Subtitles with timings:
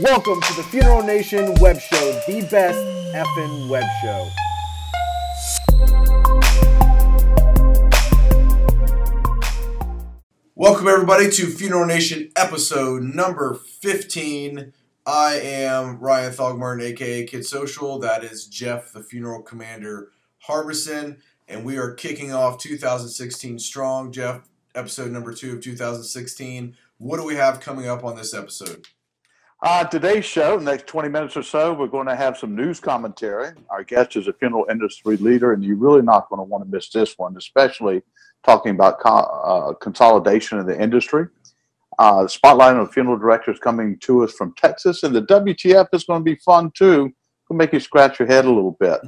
[0.00, 2.78] Welcome to the Funeral Nation Web Show, the best
[3.16, 4.30] effing web show.
[10.54, 14.72] Welcome, everybody, to Funeral Nation episode number 15.
[15.04, 17.98] I am Ryan Thogmartin, aka Kid Social.
[17.98, 21.18] That is Jeff, the funeral commander Harbison.
[21.48, 24.12] And we are kicking off 2016 strong.
[24.12, 26.76] Jeff, episode number two of 2016.
[26.98, 28.86] What do we have coming up on this episode?
[29.60, 32.78] Uh, today's show, the next 20 minutes or so, we're going to have some news
[32.78, 33.50] commentary.
[33.70, 36.70] Our guest is a funeral industry leader, and you're really not going to want to
[36.70, 38.02] miss this one, especially
[38.44, 41.26] talking about co- uh, consolidation in the industry.
[41.98, 46.04] Uh, the spotlight on funeral directors coming to us from Texas, and the WTF is
[46.04, 47.12] going to be fun too.
[47.48, 49.00] Will make you scratch your head a little bit.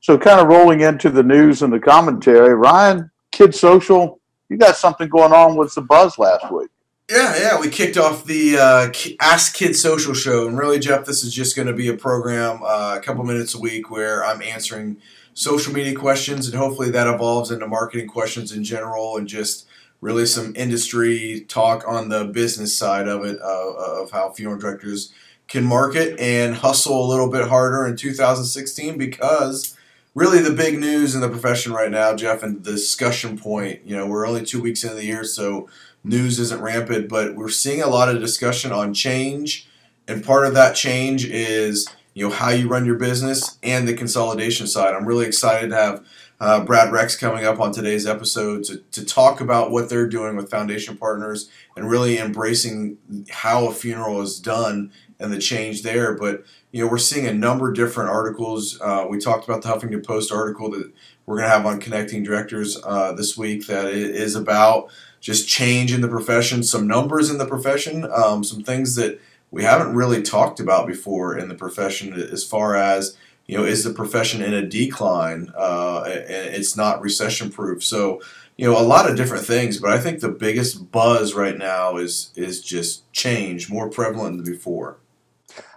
[0.00, 4.74] So, kind of rolling into the news and the commentary, Ryan, Kid Social, you got
[4.74, 6.70] something going on with the buzz last week.
[7.10, 8.90] Yeah, yeah, we kicked off the uh,
[9.20, 12.62] Ask Kid Social Show, and really, Jeff, this is just going to be a program,
[12.62, 14.96] uh, a couple minutes a week, where I'm answering
[15.34, 19.66] social media questions, and hopefully that evolves into marketing questions in general, and just
[20.00, 25.12] really some industry talk on the business side of it, uh, of how funeral directors
[25.46, 29.76] can market and hustle a little bit harder in 2016 because
[30.14, 33.94] really the big news in the profession right now, Jeff, and the discussion point, you
[33.94, 35.68] know, we're only two weeks into the year, so
[36.04, 39.68] news isn't rampant, but we're seeing a lot of discussion on change.
[40.06, 43.94] And part of that change is, you know, how you run your business and the
[43.94, 44.94] consolidation side.
[44.94, 46.06] I'm really excited to have
[46.40, 50.36] uh, Brad Rex coming up on today's episode to, to talk about what they're doing
[50.36, 52.98] with Foundation Partners and really embracing
[53.30, 56.14] how a funeral is done and the change there.
[56.14, 58.80] But you know, we're seeing a number of different articles.
[58.80, 60.92] Uh, we talked about the Huffington Post article that
[61.24, 64.90] we're going to have on connecting directors uh, this week that is about
[65.24, 69.18] just change in the profession, some numbers in the profession, um, some things that
[69.50, 73.84] we haven't really talked about before in the profession as far as you know is
[73.84, 78.20] the profession in a decline uh, it's not recession proof so
[78.56, 81.96] you know a lot of different things but i think the biggest buzz right now
[81.96, 84.98] is is just change more prevalent than before.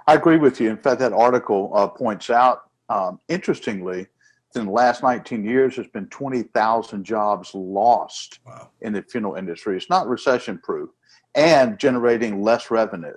[0.08, 0.70] I agree with you.
[0.70, 4.08] In fact that article uh, points out um, interestingly
[4.58, 8.70] in the last 19 years, there's been 20,000 jobs lost wow.
[8.82, 9.78] in the funeral industry.
[9.78, 10.90] It's not recession proof
[11.36, 13.16] and generating less revenue.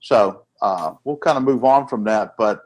[0.00, 2.34] So uh, we'll kind of move on from that.
[2.36, 2.62] But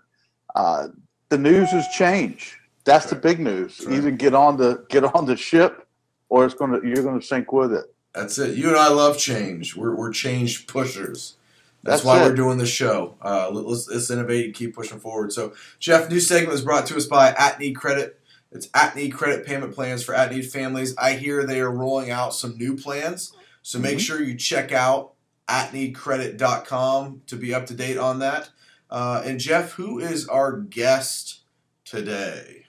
[0.55, 0.89] uh,
[1.29, 2.59] the news is change.
[2.85, 3.15] That's right.
[3.15, 3.81] the big news.
[3.85, 3.97] Right.
[3.97, 5.87] Either get on the get on the ship,
[6.29, 7.85] or it's going to you're going to sink with it.
[8.15, 8.57] That's it.
[8.57, 9.77] You and I love change.
[9.77, 11.37] We're we're change pushers.
[11.83, 12.29] That's, That's why it.
[12.29, 13.17] we're doing the show.
[13.21, 15.33] Uh, let's, let's innovate and keep pushing forward.
[15.33, 18.21] So, Jeff, new segment is brought to us by At Need Credit.
[18.53, 20.97] It's At Need Credit payment plans for At Need families.
[20.97, 23.33] I hear they are rolling out some new plans.
[23.63, 23.99] So make mm-hmm.
[23.99, 25.15] sure you check out
[25.49, 28.51] atneedcredit.com to be up to date on that.
[28.89, 31.41] Uh, and Jeff, who is our guest
[31.85, 32.67] today?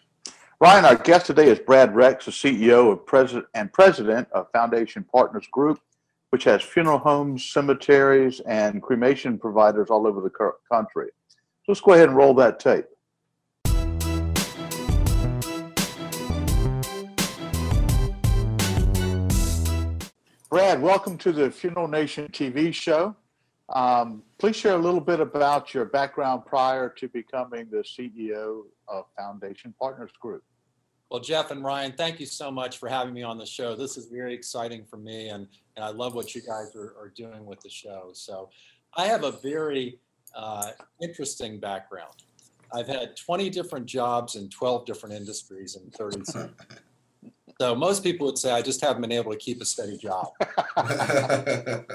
[0.60, 5.04] Ryan, our guest today is Brad Rex, the CEO of president and president of Foundation
[5.04, 5.80] Partners Group
[6.34, 10.32] which has funeral homes, cemeteries, and cremation providers all over the
[10.68, 11.10] country.
[11.30, 12.86] So let's go ahead and roll that tape.
[20.50, 23.16] Brad, welcome to the Funeral Nation TV show.
[23.70, 29.06] Um, please share a little bit about your background prior to becoming the CEO of
[29.16, 30.44] Foundation Partners Group.
[31.14, 33.76] Well, Jeff and Ryan, thank you so much for having me on the show.
[33.76, 37.14] This is very exciting for me, and, and I love what you guys are, are
[37.16, 38.10] doing with the show.
[38.14, 38.50] So,
[38.98, 40.00] I have a very
[40.36, 40.72] uh,
[41.04, 42.24] interesting background.
[42.74, 46.24] I've had 20 different jobs in 12 different industries in 30
[47.62, 50.30] so, most people would say I just haven't been able to keep a steady job.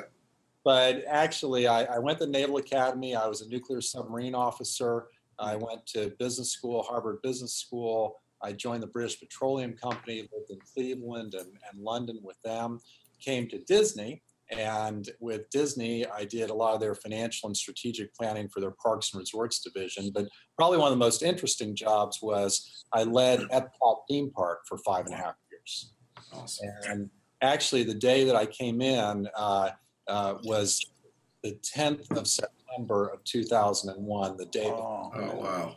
[0.62, 5.08] but actually, I, I went to Naval Academy, I was a nuclear submarine officer.
[5.40, 8.20] I went to business school, Harvard Business School.
[8.42, 12.80] I joined the British Petroleum Company, lived in Cleveland and, and London with them,
[13.20, 14.22] came to Disney.
[14.50, 18.74] And with Disney, I did a lot of their financial and strategic planning for their
[18.82, 20.10] parks and resorts division.
[20.14, 24.78] But probably one of the most interesting jobs was I led Epcot theme park for
[24.78, 25.92] five and a half years.
[26.32, 26.68] Awesome.
[26.88, 27.10] And
[27.42, 29.70] actually, the day that I came in uh,
[30.06, 30.82] uh, was
[31.42, 34.64] the 10th of September of 2001, the day.
[34.66, 35.76] Oh, oh wow.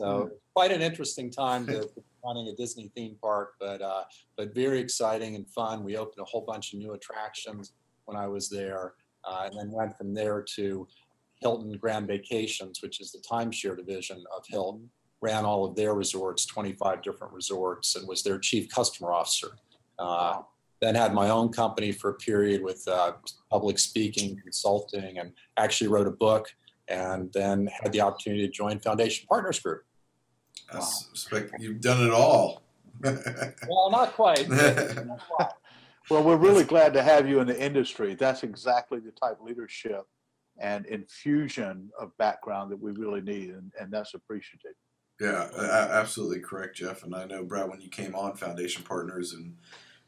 [0.00, 1.88] So quite an interesting time to
[2.24, 4.04] running a Disney theme park, but uh,
[4.36, 5.84] but very exciting and fun.
[5.84, 7.72] We opened a whole bunch of new attractions
[8.06, 8.94] when I was there,
[9.24, 10.86] uh, and then went from there to
[11.40, 14.88] Hilton Grand Vacations, which is the timeshare division of Hilton.
[15.20, 19.56] Ran all of their resorts, 25 different resorts, and was their chief customer officer.
[19.98, 20.42] Uh,
[20.82, 23.12] then had my own company for a period with uh,
[23.50, 26.48] public speaking, consulting, and actually wrote a book
[26.88, 29.84] and then had the opportunity to join Foundation Partners Group.
[30.72, 32.62] I suspect you've done it all.
[33.02, 34.48] well, not quite.
[36.10, 38.14] well, we're really glad to have you in the industry.
[38.14, 40.04] That's exactly the type of leadership
[40.58, 44.74] and infusion of background that we really need, and, and that's appreciated.
[45.20, 45.48] Yeah,
[45.92, 47.04] absolutely correct, Jeff.
[47.04, 49.56] And I know, Brad, when you came on Foundation Partners and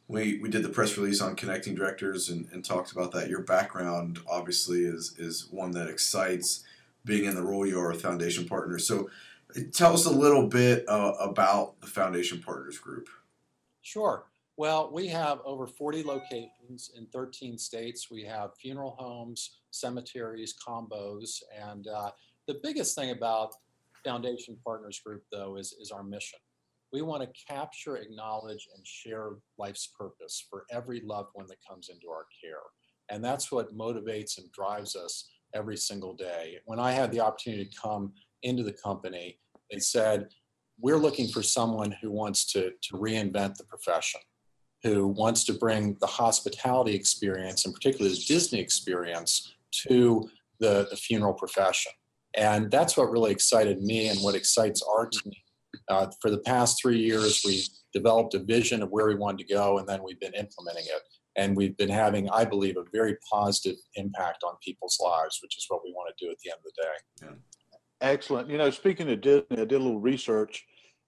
[0.09, 3.29] we, we did the press release on connecting directors and, and talked about that.
[3.29, 6.65] Your background obviously is is one that excites
[7.05, 8.87] being in the role you are with Foundation Partners.
[8.87, 9.11] So
[9.73, 13.09] tell us a little bit uh, about the Foundation Partners Group.
[13.83, 14.27] Sure.
[14.57, 18.11] Well, we have over 40 locations in 13 states.
[18.11, 22.11] We have funeral homes, cemeteries, combos, and uh,
[22.47, 23.53] the biggest thing about
[24.03, 26.39] Foundation Partners Group, though, is, is our mission.
[26.93, 31.89] We want to capture, acknowledge, and share life's purpose for every loved one that comes
[31.89, 32.63] into our care.
[33.11, 36.59] And that's what motivates and drives us every single day.
[36.65, 38.13] When I had the opportunity to come
[38.43, 39.39] into the company,
[39.71, 40.29] they said,
[40.81, 44.21] We're looking for someone who wants to, to reinvent the profession,
[44.83, 49.55] who wants to bring the hospitality experience, and particularly the Disney experience,
[49.89, 50.29] to
[50.61, 51.93] the, the funeral profession.
[52.35, 55.33] And that's what really excited me and what excites our team
[55.89, 57.63] uh, for the past three years, we
[57.93, 61.03] developed a vision of where we wanted to go, and then we've been implementing it.
[61.39, 65.67] And we've been having, I believe, a very positive impact on people's lives, which is
[65.69, 67.27] what we want to do at the end of the day.
[67.27, 68.09] Yeah.
[68.09, 68.49] Excellent.
[68.49, 70.65] You know, speaking of Disney, I did a little research,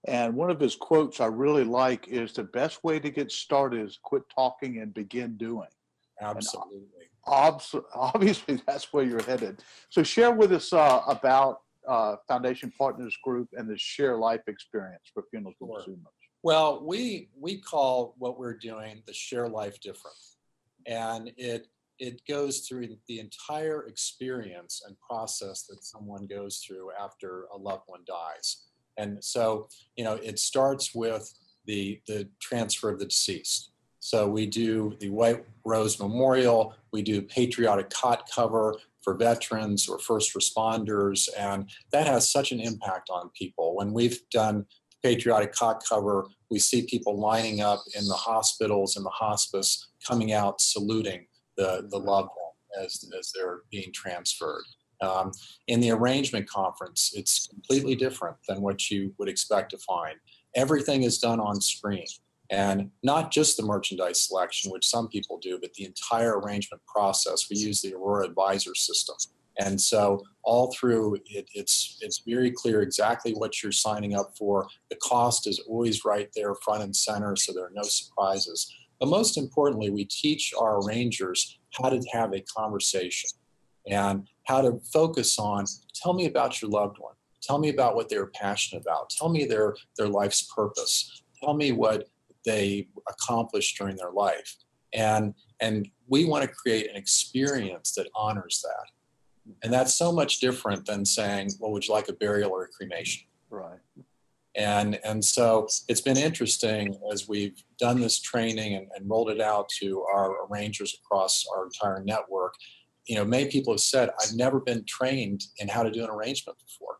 [0.07, 3.85] and one of his quotes I really like is the best way to get started
[3.85, 5.67] is quit talking and begin doing.
[6.21, 7.09] Absolutely.
[7.25, 9.63] obviously, that's where you're headed.
[9.89, 15.09] So, share with us uh, about uh, Foundation Partners Group and the Share Life experience
[15.13, 15.75] for funeral sure.
[15.75, 16.13] consumers?
[16.43, 20.37] Well, we we call what we're doing the Share Life Difference,
[20.85, 27.45] and it it goes through the entire experience and process that someone goes through after
[27.53, 28.67] a loved one dies.
[28.97, 31.33] And so, you know, it starts with
[31.65, 33.71] the the transfer of the deceased.
[33.99, 39.99] So we do the White Rose Memorial, we do patriotic cot cover, for veterans or
[39.99, 41.27] first responders.
[41.37, 43.75] And that has such an impact on people.
[43.75, 44.65] When we've done
[45.03, 50.33] patriotic cot cover, we see people lining up in the hospitals and the hospice coming
[50.33, 51.25] out saluting
[51.57, 54.63] the, the loved one as, as they're being transferred.
[55.01, 55.31] Um,
[55.67, 60.15] in the arrangement conference, it's completely different than what you would expect to find.
[60.55, 62.05] Everything is done on screen.
[62.51, 67.47] And not just the merchandise selection, which some people do, but the entire arrangement process.
[67.49, 69.15] We use the Aurora Advisor system.
[69.59, 74.67] And so all through it, it's it's very clear exactly what you're signing up for.
[74.89, 78.73] The cost is always right there, front and center, so there are no surprises.
[78.99, 83.29] But most importantly, we teach our arrangers how to have a conversation
[83.89, 87.15] and how to focus on tell me about your loved one.
[87.41, 89.09] Tell me about what they're passionate about.
[89.09, 91.21] Tell me their their life's purpose.
[91.41, 92.07] Tell me what
[92.45, 94.55] they accomplished during their life.
[94.93, 99.55] And, and we want to create an experience that honors that.
[99.63, 102.67] And that's so much different than saying, well, would you like a burial or a
[102.67, 103.27] cremation?
[103.49, 103.79] Right.
[104.55, 109.41] And, and so it's been interesting as we've done this training and, and rolled it
[109.41, 112.53] out to our arrangers across our entire network.
[113.07, 116.09] You know, many people have said, I've never been trained in how to do an
[116.09, 116.97] arrangement before.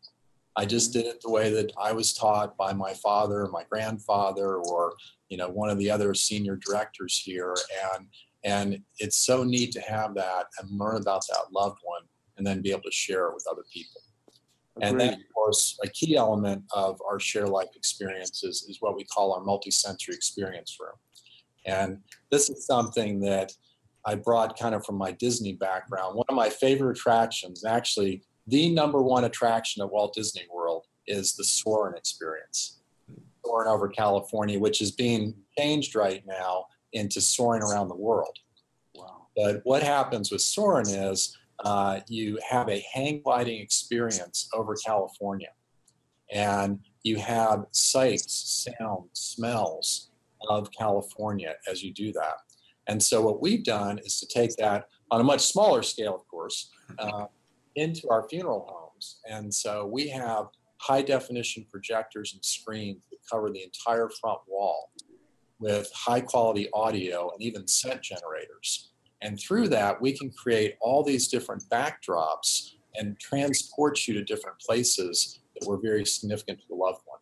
[0.59, 4.57] I just did it the way that I was taught by my father, my grandfather,
[4.57, 4.93] or
[5.29, 7.55] you know one of the other senior directors here.
[7.93, 8.07] And
[8.43, 12.01] and it's so neat to have that and learn about that loved one
[12.37, 14.01] and then be able to share it with other people.
[14.81, 19.05] And then of course a key element of our share life experiences is what we
[19.05, 20.97] call our multi-sensory experience room.
[21.65, 21.99] And
[22.31, 23.53] this is something that
[24.05, 26.15] i brought kind of from my disney background.
[26.15, 31.33] One of my favorite attractions actually the number one attraction at walt disney world is
[31.35, 32.79] the soarin' experience
[33.45, 38.37] soaring over California, which is being changed right now into soaring around the world.
[38.95, 39.27] Wow.
[39.35, 45.49] But what happens with soaring is uh, you have a hang gliding experience over California,
[46.31, 50.11] and you have sights, sounds, smells
[50.49, 52.37] of California as you do that.
[52.87, 56.27] And so what we've done is to take that on a much smaller scale, of
[56.27, 57.25] course, uh,
[57.75, 59.19] into our funeral homes.
[59.29, 60.47] And so we have
[60.77, 64.91] high definition projectors and screens that cover the entire front wall
[65.59, 68.91] with high quality audio and even scent generators.
[69.21, 74.57] And through that, we can create all these different backdrops and transport you to different
[74.59, 77.19] places that were very significant to the loved one.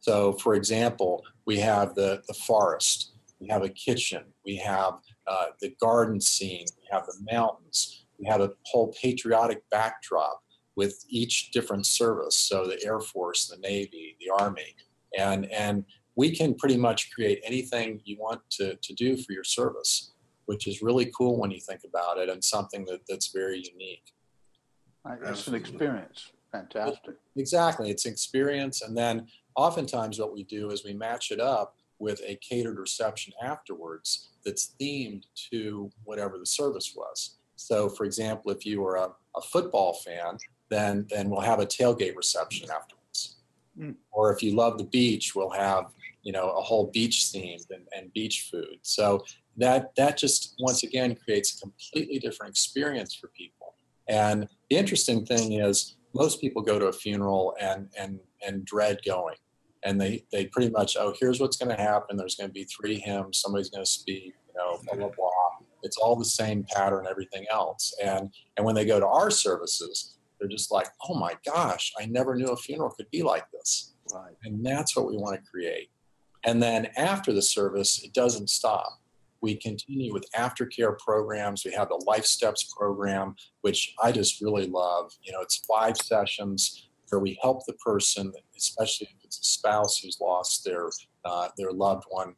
[0.00, 4.94] So, for example, we have the, the forest, we have a kitchen, we have
[5.26, 10.42] uh, the garden scene, we have the mountains, we have a whole patriotic backdrop
[10.76, 12.38] with each different service.
[12.38, 14.74] So the Air Force, the Navy, the Army,
[15.16, 15.84] and and
[16.18, 20.14] we can pretty much create anything you want to, to do for your service,
[20.46, 24.02] which is really cool when you think about it and something that, that's very unique.
[25.04, 26.32] Right, It's an experience.
[26.50, 27.14] Fantastic.
[27.36, 27.90] Exactly.
[27.90, 28.82] It's experience.
[28.82, 33.32] And then oftentimes what we do is we match it up with a catered reception
[33.40, 35.22] afterwards that's themed
[35.52, 37.37] to whatever the service was.
[37.58, 40.38] So, for example, if you were a, a football fan,
[40.70, 43.36] then then we'll have a tailgate reception afterwards.
[43.78, 43.96] Mm.
[44.12, 45.86] Or if you love the beach, we'll have
[46.22, 48.78] you know a whole beach themed and, and beach food.
[48.82, 49.24] So
[49.56, 53.74] that that just once again creates a completely different experience for people.
[54.08, 58.98] And the interesting thing is most people go to a funeral and and and dread
[59.04, 59.36] going
[59.84, 62.64] and they they pretty much oh here's what's going to happen there's going to be
[62.64, 66.64] three hymns somebody's going to speak you know blah blah blah it's all the same
[66.74, 67.94] pattern everything else.
[68.02, 72.06] And and when they go to our services they're just like oh my gosh i
[72.06, 73.94] never knew a funeral could be like this.
[74.12, 74.34] Right.
[74.44, 75.90] and that's what we want to create.
[76.44, 79.00] And then after the service it doesn't stop.
[79.40, 81.64] We continue with aftercare programs.
[81.64, 85.12] We have the life steps program which i just really love.
[85.22, 89.98] You know it's five sessions where we help the person especially if it's a spouse
[89.98, 90.88] who's lost their
[91.24, 92.34] uh, their loved one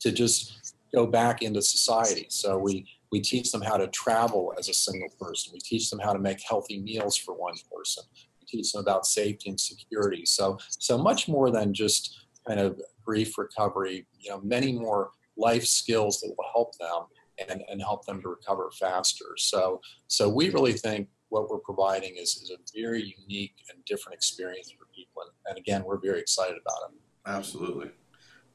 [0.00, 4.68] to just go back into society so we we teach them how to travel as
[4.68, 8.04] a single person we teach them how to make healthy meals for one person
[8.40, 12.80] we teach them about safety and security so so much more than just kind of
[13.04, 17.06] grief recovery you know many more life skills that will help them
[17.48, 19.36] and, and help them to recover faster.
[19.36, 24.16] So, so we really think what we're providing is, is a very unique and different
[24.16, 25.22] experience for people.
[25.22, 26.98] And, and again, we're very excited about it.
[27.26, 27.90] Absolutely,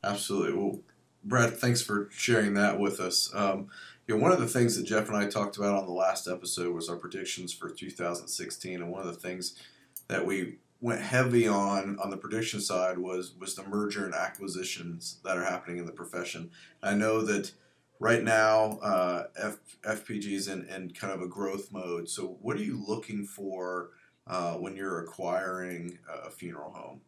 [0.04, 0.54] absolutely.
[0.54, 0.80] Well,
[1.24, 3.32] Brett, thanks for sharing that with us.
[3.34, 3.70] Um,
[4.08, 6.28] you know, one of the things that Jeff and I talked about on the last
[6.28, 9.56] episode was our predictions for 2016, and one of the things
[10.10, 15.20] that we went heavy on on the prediction side was was the merger and acquisitions
[15.24, 16.52] that are happening in the profession.
[16.82, 17.54] I know that
[18.00, 22.10] right now uh, F, FPG is in, in kind of a growth mode.
[22.10, 23.92] So, what are you looking for
[24.28, 27.00] uh, when you're acquiring a funeral home?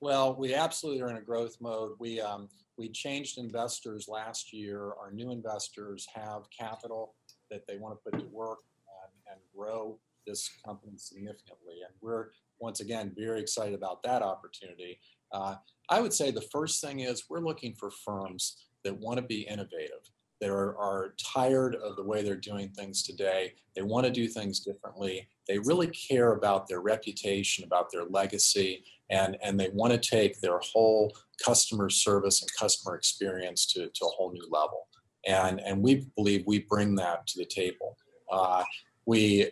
[0.00, 1.92] Well, we absolutely are in a growth mode.
[2.00, 2.48] We um,
[2.78, 4.92] we changed investors last year.
[5.00, 7.14] Our new investors have capital
[7.50, 8.58] that they want to put to work
[9.02, 14.98] and, and grow this company significantly, and we're once again very excited about that opportunity.
[15.32, 15.54] Uh,
[15.88, 19.42] I would say the first thing is we're looking for firms that want to be
[19.42, 23.54] innovative, that are, are tired of the way they're doing things today.
[23.74, 25.28] They want to do things differently.
[25.48, 30.40] They really care about their reputation, about their legacy, and, and they want to take
[30.40, 34.88] their whole customer service and customer experience to, to a whole new level.
[35.26, 37.96] And, and we believe we bring that to the table.
[38.30, 38.64] Uh,
[39.06, 39.50] we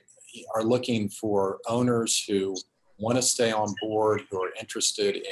[0.55, 2.57] are looking for owners who
[2.99, 5.23] want to stay on board, who are interested in,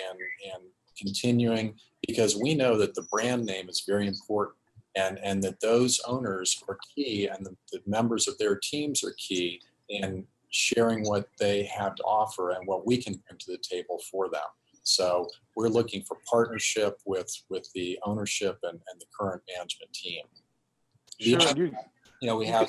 [0.44, 0.60] in
[0.98, 1.74] continuing,
[2.06, 4.56] because we know that the brand name is very important
[4.96, 9.14] and, and that those owners are key and the, the members of their teams are
[9.18, 13.58] key in sharing what they have to offer and what we can bring to the
[13.58, 14.42] table for them.
[14.82, 20.22] So we're looking for partnership with with the ownership and, and the current management team.
[21.20, 21.38] Sure.
[21.40, 21.72] Each- You,
[22.20, 22.68] you know, we have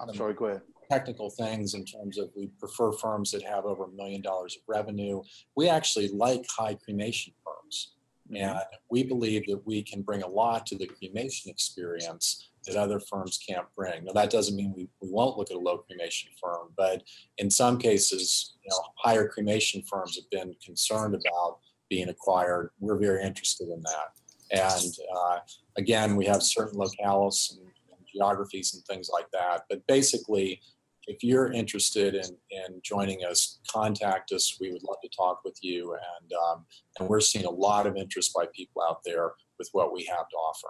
[0.00, 0.34] I'm sorry.
[0.34, 0.62] Go ahead.
[0.90, 4.62] technical things in terms of we prefer firms that have over a million dollars of
[4.66, 5.22] revenue.
[5.56, 7.93] We actually like high cremation firms.
[8.34, 8.58] And
[8.90, 13.38] we believe that we can bring a lot to the cremation experience that other firms
[13.46, 14.04] can't bring.
[14.04, 17.02] Now, that doesn't mean we, we won't look at a low cremation firm, but
[17.38, 21.58] in some cases, you know, higher cremation firms have been concerned about
[21.90, 22.70] being acquired.
[22.80, 24.12] We're very interested in that.
[24.50, 25.38] And uh,
[25.76, 29.64] again, we have certain locales and, and geographies and things like that.
[29.68, 30.60] But basically,
[31.06, 34.56] if you're interested in, in joining us, contact us.
[34.60, 35.92] We would love to talk with you.
[35.92, 36.64] And, um,
[36.98, 40.28] and we're seeing a lot of interest by people out there with what we have
[40.28, 40.68] to offer.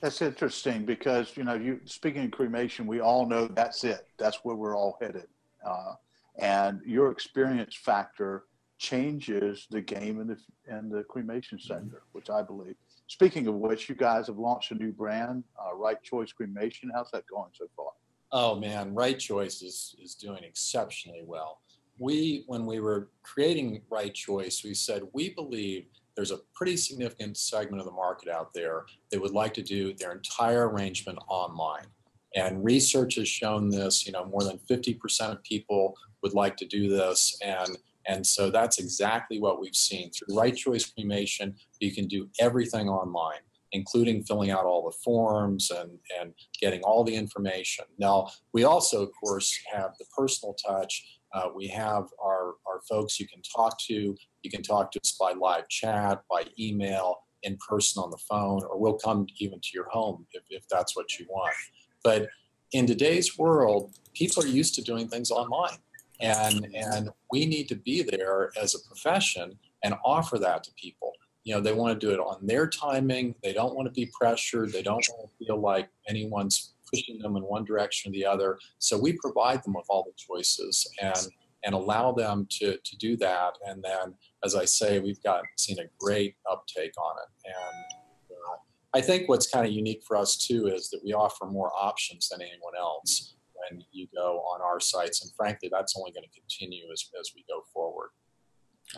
[0.00, 4.06] That's interesting because you know, you speaking of cremation, we all know that's it.
[4.16, 5.26] That's where we're all headed,
[5.66, 5.94] uh,
[6.38, 8.44] and your experience factor
[8.78, 12.76] changes the game in the in the cremation sector, which I believe.
[13.08, 16.90] Speaking of which, you guys have launched a new brand, uh, Right Choice Cremation.
[16.94, 17.90] How's that going so far?
[18.32, 21.60] Oh man, Right Choice is, is doing exceptionally well.
[21.98, 27.36] We, when we were creating Right Choice, we said we believe there's a pretty significant
[27.36, 31.86] segment of the market out there that would like to do their entire arrangement online.
[32.34, 36.66] And research has shown this, you know, more than 50% of people would like to
[36.66, 37.38] do this.
[37.42, 40.10] And, and so that's exactly what we've seen.
[40.10, 43.40] Through Right Choice Cremation, you can do everything online
[43.76, 47.84] including filling out all the forms and, and getting all the information.
[47.98, 51.04] Now, we also, of course, have the personal touch.
[51.32, 54.16] Uh, we have our, our folks you can talk to.
[54.42, 58.62] You can talk to us by live chat, by email, in person on the phone,
[58.68, 61.54] or we'll come even to your home if, if that's what you want.
[62.02, 62.28] But
[62.72, 65.78] in today's world, people are used to doing things online.
[66.20, 71.12] And, and we need to be there as a profession and offer that to people.
[71.46, 73.36] You know, they want to do it on their timing.
[73.40, 74.72] They don't want to be pressured.
[74.72, 78.58] They don't want to feel like anyone's pushing them in one direction or the other.
[78.80, 81.28] So we provide them with all the choices and
[81.64, 83.52] and allow them to to do that.
[83.64, 87.48] And then, as I say, we've got seen a great uptake on it.
[87.54, 87.84] And
[88.32, 88.56] uh,
[88.92, 92.28] I think what's kind of unique for us too is that we offer more options
[92.28, 95.22] than anyone else when you go on our sites.
[95.22, 98.08] And frankly, that's only going to continue as, as we go forward.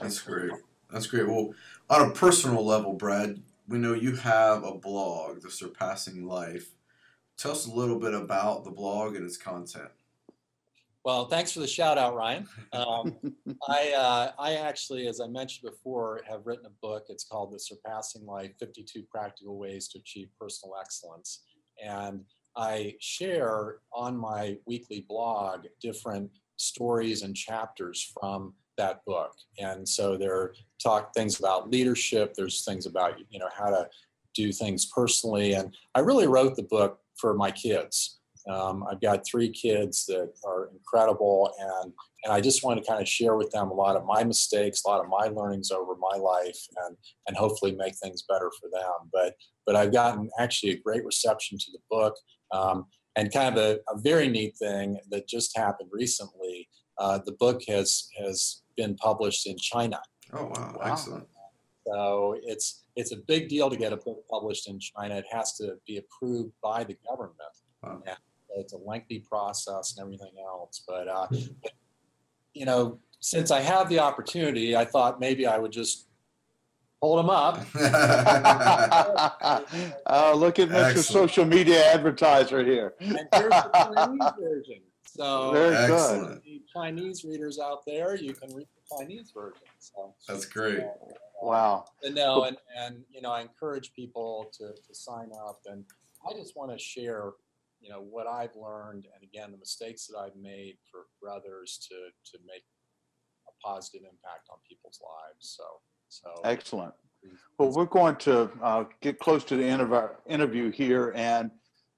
[0.00, 0.52] That's great.
[0.90, 1.28] That's great.
[1.28, 1.54] Well,
[1.90, 6.70] on a personal level, Brad, we know you have a blog, The Surpassing Life.
[7.36, 9.90] Tell us a little bit about the blog and its content.
[11.04, 12.48] Well, thanks for the shout out, Ryan.
[12.72, 13.16] Um,
[13.68, 17.06] I, uh, I actually, as I mentioned before, have written a book.
[17.08, 21.44] It's called The Surpassing Life 52 Practical Ways to Achieve Personal Excellence.
[21.82, 22.24] And
[22.56, 29.32] I share on my weekly blog different stories and chapters from that book.
[29.58, 33.88] And so there are talk things about leadership, there's things about you know how to
[34.34, 35.52] do things personally.
[35.54, 38.18] And I really wrote the book for my kids.
[38.48, 41.92] Um, I've got three kids that are incredible, and
[42.24, 44.82] and I just want to kind of share with them a lot of my mistakes,
[44.84, 48.70] a lot of my learnings over my life, and and hopefully make things better for
[48.72, 49.10] them.
[49.12, 49.34] But
[49.66, 52.14] but I've gotten actually a great reception to the book,
[52.52, 56.68] um, and kind of a, a, very neat thing that just happened recently.
[56.98, 60.00] Uh, the book has has been published in China.
[60.32, 60.92] Oh wow, wow.
[60.92, 61.28] excellent!
[61.86, 65.14] So it's it's a big deal to get a book published in China.
[65.14, 67.36] It has to be approved by the government.
[67.82, 68.02] Wow.
[68.56, 70.82] it's a lengthy process and everything else.
[70.86, 71.28] But, uh,
[71.62, 71.72] but,
[72.54, 76.08] you know, since I have the opportunity, I thought maybe I would just
[77.00, 77.64] hold them up.
[80.06, 80.98] oh, look at Mr.
[80.98, 82.94] Social Media Advertiser here.
[82.98, 84.80] and here's the Chinese version.
[85.16, 86.40] So, very good.
[86.72, 89.66] Chinese readers out there, you can read the Chinese version.
[89.78, 90.80] So that's great.
[90.80, 90.84] Uh,
[91.42, 91.84] wow.
[92.02, 95.84] And no, and, and you know, I encourage people to, to sign up, and
[96.28, 97.32] I just want to share,
[97.80, 101.78] you know, what I've learned, and again, the mistakes that I've made for, for others
[101.88, 101.94] to
[102.32, 102.64] to make
[103.48, 105.56] a positive impact on people's lives.
[105.56, 105.64] So,
[106.08, 106.92] so excellent.
[107.58, 111.50] Well, we're going to uh, get close to the end of our interview here, and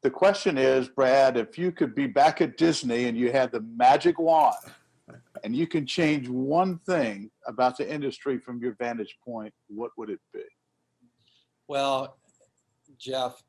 [0.02, 3.60] the question is, Brad, if you could be back at Disney and you had the
[3.60, 4.56] magic wand
[5.44, 10.08] and you can change one thing about the industry from your vantage point, what would
[10.08, 10.42] it be?
[11.68, 12.16] Well,
[12.98, 13.42] Jeff,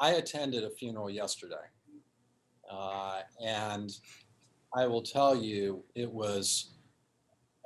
[0.00, 1.56] I attended a funeral yesterday.
[2.70, 3.90] Uh, and
[4.74, 6.70] I will tell you, it was,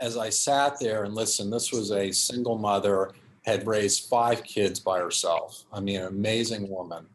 [0.01, 3.13] as I sat there and listened, this was a single mother,
[3.45, 5.65] had raised five kids by herself.
[5.73, 7.07] I mean, an amazing woman.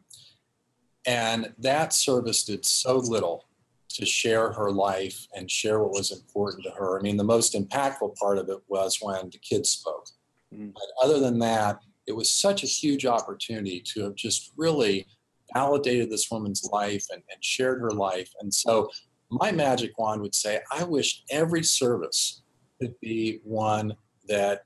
[1.08, 3.46] And that service did so little
[3.88, 6.98] to share her life and share what was important to her.
[6.98, 10.06] I mean, the most impactful part of it was when the kids spoke.
[10.54, 10.74] Mm.
[10.74, 15.06] But other than that, it was such a huge opportunity to have just really
[15.54, 18.30] validated this woman's life and, and shared her life.
[18.42, 18.90] And so
[19.30, 22.42] my magic wand would say, I wish every service
[22.78, 23.96] could be one
[24.28, 24.64] that,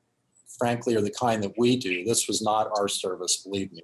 [0.58, 2.02] frankly, are the kind that we do.
[2.02, 3.82] This was not our service, believe me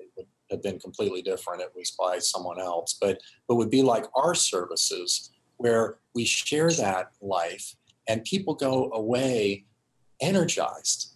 [0.50, 1.62] had been completely different.
[1.62, 6.70] It was by someone else, but but would be like our services where we share
[6.70, 7.74] that life
[8.08, 9.64] and people go away
[10.20, 11.14] energized,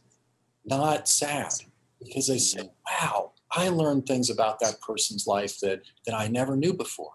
[0.64, 1.52] not sad,
[2.00, 3.04] because they say, mm-hmm.
[3.06, 7.14] "Wow, I learned things about that person's life that that I never knew before,"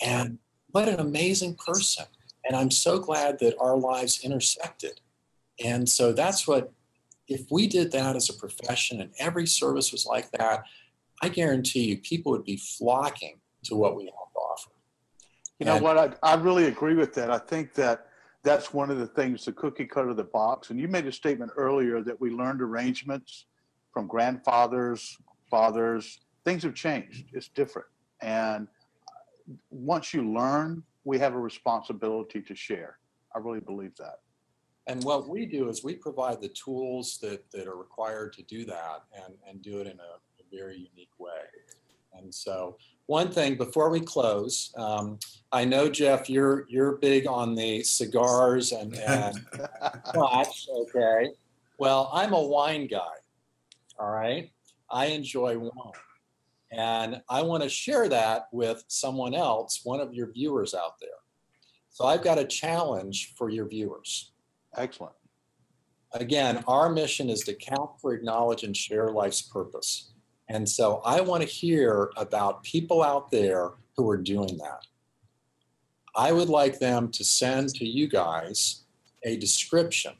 [0.00, 0.38] and
[0.72, 2.06] what an amazing person.
[2.44, 5.00] And I'm so glad that our lives intersected.
[5.62, 6.72] And so that's what,
[7.28, 10.64] if we did that as a profession and every service was like that,
[11.20, 14.70] I guarantee you people would be flocking to what we have to offer.
[15.58, 15.98] You know and, what?
[15.98, 17.30] I, I really agree with that.
[17.30, 18.06] I think that
[18.42, 20.70] that's one of the things, the cookie cutter the box.
[20.70, 23.46] And you made a statement earlier that we learned arrangements
[23.92, 25.18] from grandfathers,
[25.50, 26.20] fathers.
[26.44, 27.26] Things have changed.
[27.34, 27.88] It's different.
[28.22, 28.66] And
[29.70, 32.98] once you learn, we have a responsibility to share.
[33.34, 34.20] I really believe that.
[34.86, 38.64] And what we do is we provide the tools that, that are required to do
[38.64, 40.18] that and, and do it in a
[40.52, 41.30] very unique way.
[42.14, 45.18] And so, one thing before we close, um,
[45.52, 49.44] I know Jeff, you're you're big on the cigars and and
[50.06, 50.68] scotch.
[50.70, 51.30] Okay,
[51.78, 53.16] well, I'm a wine guy.
[53.98, 54.50] All right,
[54.90, 55.92] I enjoy wine,
[56.70, 61.10] And I want to share that with someone else, one of your viewers out there.
[61.90, 64.32] So I've got a challenge for your viewers.
[64.76, 65.14] Excellent.
[66.12, 70.12] Again, our mission is to count for, acknowledge, and share life's purpose.
[70.50, 74.84] And so I want to hear about people out there who are doing that.
[76.16, 78.82] I would like them to send to you guys
[79.24, 80.14] a description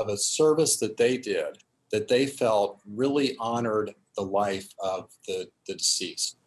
[0.00, 1.58] of a service that they did
[1.92, 6.38] that they felt really honored the life of the, the deceased.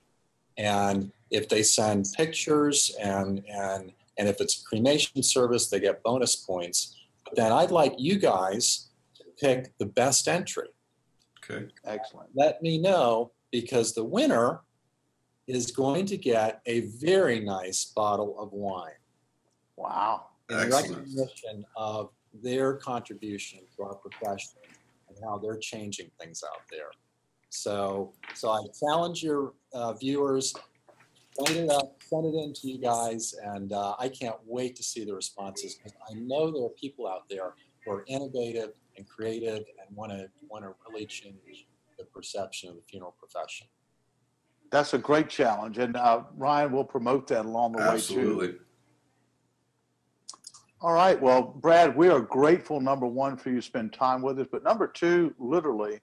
[0.58, 6.04] And if they send pictures and and and if it's a cremation service, they get
[6.04, 6.98] bonus points.
[7.24, 10.67] But then I'd like you guys to pick the best entry.
[11.50, 11.68] Okay.
[11.86, 12.30] Excellent.
[12.36, 14.62] Let me know because the winner
[15.48, 18.92] is going to get a very nice bottle of wine
[19.76, 20.28] Wow.
[20.50, 20.90] in Excellent.
[20.98, 24.60] recognition of their contribution to our profession
[25.10, 26.92] and how they're changing things out there.
[27.50, 30.54] So, so I challenge your uh, viewers,
[31.40, 34.84] write it up, send it in to you guys, and uh, I can't wait to
[34.84, 39.08] see the responses because I know there are people out there who are innovative and
[39.08, 41.67] creative and want to want to really change
[41.98, 43.67] the perception of the funeral profession.
[44.72, 45.78] That's a great challenge.
[45.78, 47.91] And uh, Ryan will promote that along the way too.
[47.94, 48.54] Absolutely.
[50.82, 51.22] All right.
[51.22, 54.63] Well, Brad, we are grateful, number one, for you to spend time with us, but
[54.63, 56.00] number two, literally,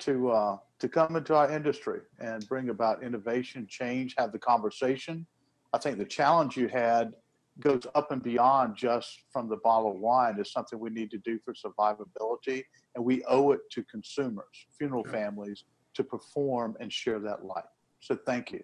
[0.00, 5.26] to uh, to come into our industry and bring about innovation, change, have the conversation.
[5.72, 7.12] I think the challenge you had
[7.60, 10.38] goes up and beyond just from the bottle of wine.
[10.38, 15.02] is something we need to do for survivability, and we owe it to consumers, funeral
[15.06, 15.12] Yeah.
[15.12, 17.64] families, to perform and share that light.
[18.00, 18.62] So thank you.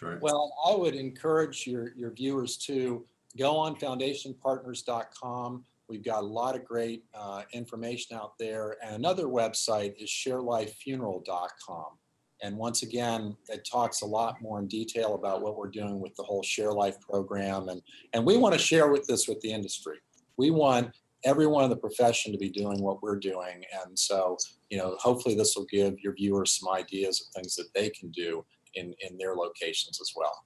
[0.00, 0.20] Right.
[0.20, 3.06] Well, I would encourage your, your viewers to
[3.38, 5.64] go on foundationpartners.com.
[5.88, 8.76] We've got a lot of great uh, information out there.
[8.82, 11.98] And another website is sharelifefuneral.com.
[12.42, 16.14] And once again, it talks a lot more in detail about what we're doing with
[16.16, 17.68] the whole Share Life program.
[17.68, 17.80] And,
[18.12, 19.98] and we want to share with this with the industry.
[20.36, 20.90] We want
[21.24, 23.62] everyone in the profession to be doing what we're doing.
[23.84, 24.36] And so,
[24.70, 28.10] you know, hopefully this will give your viewers some ideas of things that they can
[28.10, 30.44] do in, in their locations as well.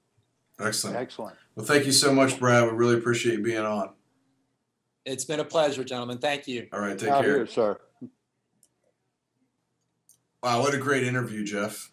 [0.61, 0.97] Excellent.
[0.97, 1.37] Excellent.
[1.55, 2.65] Well, thank you so much, Brad.
[2.65, 3.91] We really appreciate you being on.
[5.07, 6.19] It's been a pleasure, gentlemen.
[6.19, 6.67] Thank you.
[6.73, 6.99] All right.
[6.99, 7.37] Take Out care.
[7.37, 7.79] here, sir.
[10.47, 10.61] Wow.
[10.61, 11.91] What a great interview, Jeff.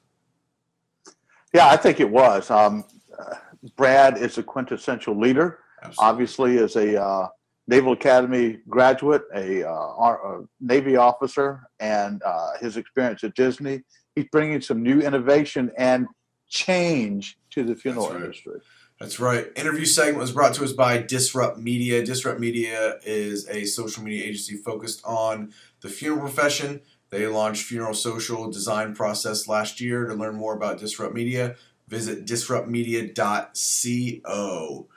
[1.55, 2.51] Yeah, I think it was.
[2.51, 2.85] Um,
[3.17, 3.33] uh,
[3.75, 5.57] Brad is a quintessential leader.
[5.81, 6.05] Absolutely.
[6.07, 7.27] Obviously, as a uh,
[7.67, 13.81] Naval Academy graduate, a, uh, a Navy officer, and uh, his experience at Disney,
[14.13, 16.05] he's bringing some new innovation and
[16.47, 18.23] change to the funeral That's right.
[18.23, 18.61] industry.
[18.99, 19.47] That's right.
[19.55, 22.05] Interview segment was brought to us by Disrupt Media.
[22.05, 26.81] Disrupt Media is a social media agency focused on the funeral profession.
[27.13, 30.07] They launched Funeral Social Design Process last year.
[30.07, 31.55] To learn more about Disrupt Media,
[31.87, 34.87] visit disruptmedia.co.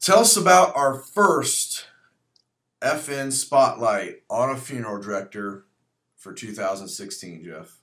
[0.00, 1.86] Tell us about our first
[2.82, 5.66] FN Spotlight on a funeral director
[6.16, 7.78] for 2016, Jeff.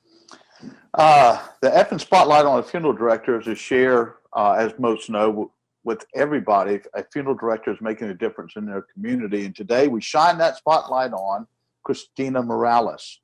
[0.93, 5.53] Uh, the FN Spotlight on a Funeral Director is a share, uh, as most know,
[5.85, 6.81] with everybody.
[6.95, 9.45] A funeral director is making a difference in their community.
[9.45, 11.47] And today we shine that spotlight on
[11.83, 13.19] Christina Morales.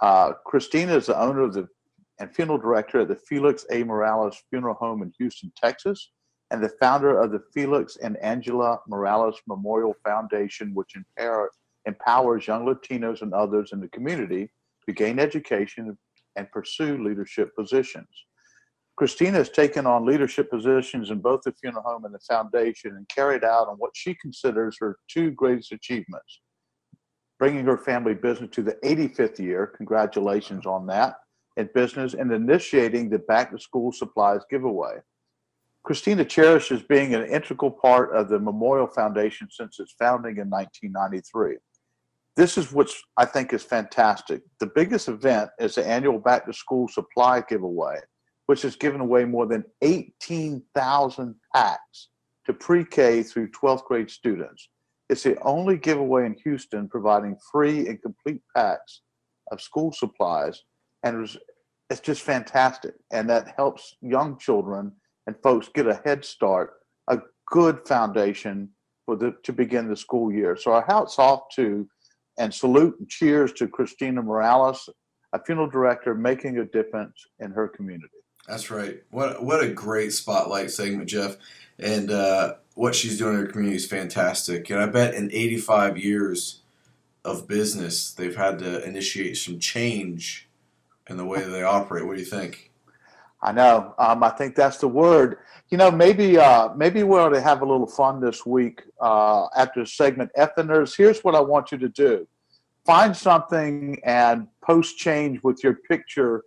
[0.00, 1.68] Uh, Christina is the owner of the
[2.20, 3.84] and funeral director at the Felix A.
[3.84, 6.10] Morales Funeral Home in Houston, Texas,
[6.50, 11.50] and the founder of the Felix and Angela Morales Memorial Foundation, which empower,
[11.86, 14.50] empowers young Latinos and others in the community
[14.86, 15.96] to gain education
[16.36, 18.08] and pursue leadership positions.
[18.96, 23.08] Christina has taken on leadership positions in both the funeral home and the foundation and
[23.08, 26.40] carried out on what she considers her two greatest achievements
[27.38, 29.66] bringing her family business to the 85th year.
[29.76, 31.16] Congratulations on that
[31.56, 34.96] in business and initiating the back to school supplies giveaway.
[35.84, 41.56] Christina cherishes being an integral part of the Memorial Foundation since its founding in 1993
[42.38, 44.42] this is what I think is fantastic.
[44.60, 47.96] The biggest event is the annual back to school supply giveaway,
[48.46, 52.10] which has given away more than 18,000 packs
[52.46, 54.68] to pre K through 12th grade students.
[55.08, 59.02] It's the only giveaway in Houston providing free and complete packs
[59.50, 60.62] of school supplies,
[61.02, 61.38] and it was,
[61.90, 62.94] it's just fantastic.
[63.12, 64.92] And that helps young children
[65.26, 66.74] and folks get a head start,
[67.08, 67.18] a
[67.50, 68.70] good foundation
[69.06, 70.56] for the to begin the school year.
[70.56, 71.88] So our hats off to
[72.38, 74.88] and salute and cheers to Christina Morales,
[75.32, 78.08] a funeral director making a difference in her community.
[78.46, 79.02] That's right.
[79.10, 81.36] What what a great spotlight segment, Jeff.
[81.78, 84.70] And uh, what she's doing in her community is fantastic.
[84.70, 86.62] And I bet in 85 years
[87.24, 90.48] of business, they've had to initiate some change
[91.08, 92.06] in the way they operate.
[92.06, 92.72] What do you think?
[93.40, 93.94] I know.
[93.98, 95.38] Um, I think that's the word.
[95.70, 99.46] You know, maybe uh, maybe we ought to have a little fun this week uh,
[99.56, 100.30] after the segment.
[100.36, 102.26] Effeners, here's what I want you to do:
[102.84, 106.42] find something and post change with your picture,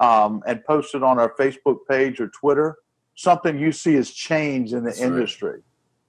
[0.00, 2.76] um, and post it on our Facebook page or Twitter.
[3.16, 5.06] Something you see as change in the That's right.
[5.06, 5.60] industry,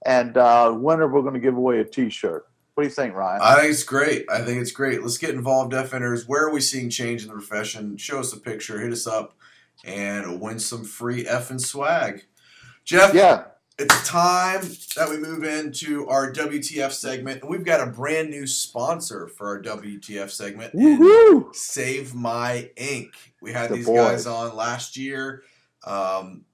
[0.06, 2.46] and uh, when are we're going to give away a T-shirt.
[2.74, 3.40] What do you think, Ryan?
[3.42, 4.24] I think it's great.
[4.30, 5.02] I think it's great.
[5.02, 6.28] Let's get involved, Defenders.
[6.28, 7.96] Where are we seeing change in the profession?
[7.96, 9.34] Show us a picture, hit us up,
[9.84, 12.26] and win some free effing swag.
[12.84, 13.44] Jeff, yeah,
[13.80, 14.60] it's time
[14.96, 17.40] that we move into our WTF segment.
[17.42, 20.72] And we've got a brand new sponsor for our WTF segment.
[21.54, 23.12] Save My Ink.
[23.42, 23.96] We had The these boys.
[23.96, 25.42] guys on last year.
[25.84, 26.44] Um,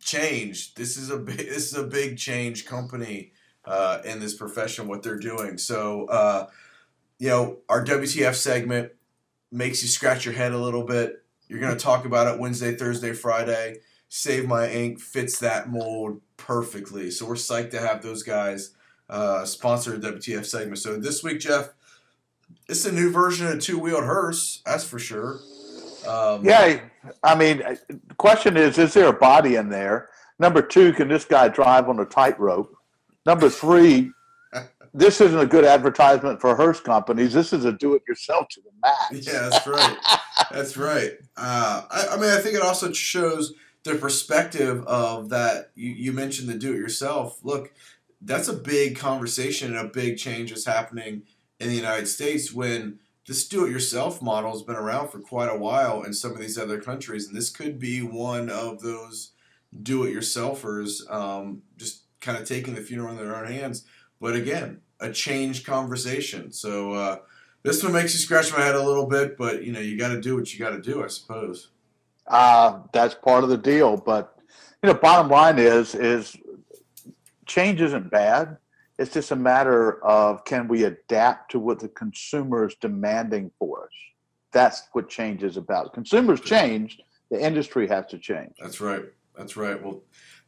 [0.00, 0.74] change.
[0.74, 1.38] This is a big.
[1.52, 3.32] This is a big change company
[3.64, 4.88] uh, in this profession.
[4.88, 5.58] What they're doing.
[5.58, 6.46] So, uh,
[7.18, 8.92] you know, our WTF segment
[9.50, 11.24] makes you scratch your head a little bit.
[11.48, 13.76] You're going to talk about it Wednesday, Thursday, Friday.
[14.08, 17.10] Save My Ink fits that mold perfectly.
[17.10, 18.74] So we're psyched to have those guys
[19.08, 20.78] uh, sponsor the WTF segment.
[20.78, 21.70] So this week, Jeff,
[22.68, 24.62] it's a new version of two wheeled hearse.
[24.66, 25.40] That's for sure.
[26.06, 26.80] Um, Yeah,
[27.22, 30.08] I mean, uh, the question is: Is there a body in there?
[30.38, 32.74] Number two, can this guy drive on a tightrope?
[33.26, 34.10] Number three,
[34.94, 37.32] this isn't a good advertisement for hearse companies.
[37.32, 39.26] This is a do-it-yourself to the max.
[39.26, 39.96] Yeah, that's right.
[40.50, 41.12] that's right.
[41.36, 45.70] Uh, I, I mean, I think it also shows the perspective of that.
[45.74, 47.38] You, you mentioned the do-it-yourself.
[47.44, 47.72] Look,
[48.20, 51.22] that's a big conversation and a big change that's happening
[51.60, 56.02] in the United States when this do-it-yourself model has been around for quite a while
[56.02, 59.32] in some of these other countries, and this could be one of those
[59.82, 63.84] do-it-yourselfers um, just kind of taking the funeral in their own hands.
[64.20, 66.52] But again, a changed conversation.
[66.52, 66.92] So.
[66.92, 67.18] Uh,
[67.62, 70.08] this one makes you scratch my head a little bit, but you know you got
[70.08, 71.68] to do what you got to do, I suppose.
[72.26, 73.96] Uh, that's part of the deal.
[73.96, 74.36] But
[74.82, 76.36] you know, bottom line is is
[77.46, 78.56] change isn't bad.
[78.98, 83.84] It's just a matter of can we adapt to what the consumer is demanding for
[83.84, 83.92] us.
[84.52, 85.94] That's what change is about.
[85.94, 86.98] Consumers change,
[87.30, 88.52] The industry has to change.
[88.60, 89.04] That's right.
[89.36, 89.82] That's right.
[89.82, 90.02] Well,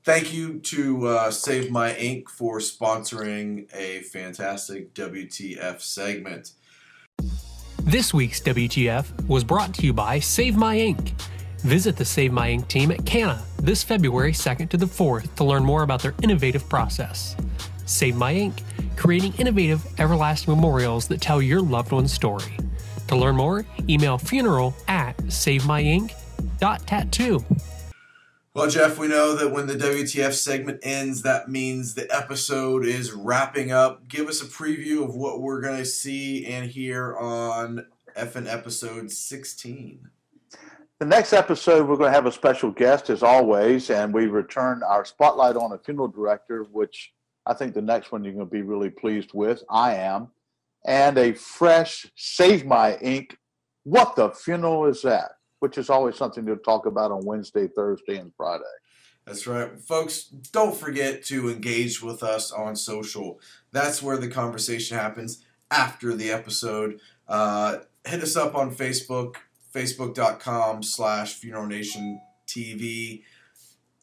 [0.04, 6.52] thank you to uh, Save My Ink for sponsoring a fantastic WTF segment.
[7.82, 11.14] This week's WTF was brought to you by Save My Ink.
[11.60, 15.44] Visit the Save My Ink team at CANA this February 2nd to the 4th to
[15.44, 17.34] learn more about their innovative process.
[17.86, 18.62] Save My Ink,
[18.96, 22.56] creating innovative, everlasting memorials that tell your loved one's story.
[23.08, 27.44] To learn more, email funeral at savemyink.tattoo.
[28.54, 33.10] Well, Jeff, we know that when the WTF segment ends, that means the episode is
[33.10, 34.06] wrapping up.
[34.06, 39.10] Give us a preview of what we're going to see and hear on FN episode
[39.10, 40.08] 16.
[41.00, 44.84] The next episode, we're going to have a special guest as always, and we return
[44.84, 47.12] our spotlight on a funeral director, which
[47.46, 49.62] I think the next one you're going to be really pleased with.
[49.68, 50.28] I am.
[50.86, 53.36] And a fresh Save My Ink.
[53.84, 55.32] What the funeral is that?
[55.60, 58.64] Which is always something to talk about on Wednesday, Thursday, and Friday.
[59.26, 59.78] That's right.
[59.80, 63.40] Folks, don't forget to engage with us on social.
[63.72, 67.00] That's where the conversation happens after the episode.
[67.26, 69.36] Uh, hit us up on Facebook,
[69.74, 73.22] facebook.com slash Funeral Nation TV.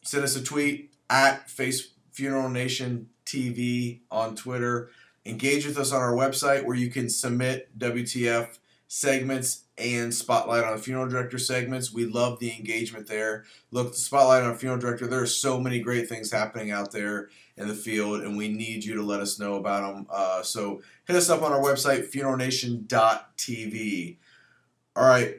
[0.02, 4.90] Send us a tweet at face Funeral Nation TV on Twitter.
[5.24, 10.76] Engage with us on our website where you can submit WTF segments and spotlight on
[10.76, 11.94] funeral director segments.
[11.94, 13.44] We love the engagement there.
[13.70, 15.06] Look, the spotlight on funeral director.
[15.06, 18.84] There are so many great things happening out there in the field, and we need
[18.84, 20.06] you to let us know about them.
[20.10, 24.16] Uh, so hit us up on our website, funeralnation.tv.
[24.94, 25.36] All right,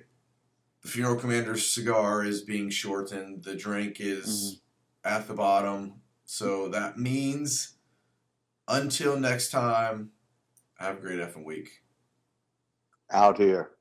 [0.82, 3.44] the funeral commander's cigar is being shortened.
[3.44, 4.62] The drink is
[5.04, 6.02] at the bottom.
[6.26, 7.76] So that means
[8.68, 10.12] until next time,
[10.78, 11.84] have a great effing week.
[13.12, 13.73] Out here.